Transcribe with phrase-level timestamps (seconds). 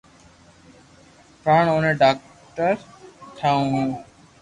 [1.41, 2.73] پڙآن اوني ڌاڪٽر
[3.37, 3.89] ٺاوُِ ھون